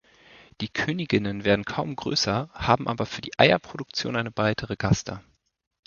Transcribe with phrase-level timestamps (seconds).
[0.61, 5.23] Die Königinnen werden kaum größer, haben aber für die Eierproduktion eine breitere Gaster.